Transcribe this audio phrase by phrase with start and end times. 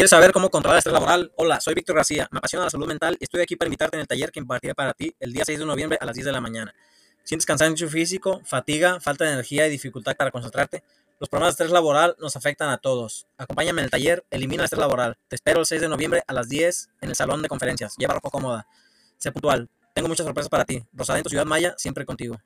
[0.00, 1.30] ¿Quieres saber cómo controlar el estrés laboral?
[1.36, 4.00] Hola, soy Víctor García, me apasiona la salud mental y estoy aquí para invitarte en
[4.00, 6.32] el taller que impartiré para ti el día 6 de noviembre a las 10 de
[6.32, 6.74] la mañana.
[7.22, 10.82] ¿Sientes cansancio físico, fatiga, falta de energía y dificultad para concentrarte?
[11.18, 13.26] Los problemas de estrés laboral nos afectan a todos.
[13.36, 15.18] Acompáñame en el taller Elimina el estrés laboral.
[15.28, 17.94] Te espero el 6 de noviembre a las 10 en el salón de conferencias.
[17.98, 18.66] Lleva ropa cómoda.
[19.18, 19.68] Sé puntual.
[19.94, 20.82] Tengo muchas sorpresas para ti.
[20.94, 22.40] Rosadento ciudad Maya, siempre contigo.